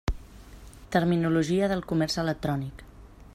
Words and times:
Terminologia 0.95 1.69
del 1.73 1.85
comerç 1.93 2.17
electrònic. 2.25 2.87